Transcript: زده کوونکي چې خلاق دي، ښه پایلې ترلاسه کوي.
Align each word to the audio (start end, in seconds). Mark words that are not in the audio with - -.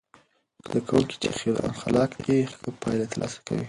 زده 0.65 0.79
کوونکي 0.87 1.15
چې 1.21 1.29
خلاق 1.81 2.11
دي، 2.23 2.37
ښه 2.51 2.69
پایلې 2.81 3.05
ترلاسه 3.11 3.39
کوي. 3.45 3.59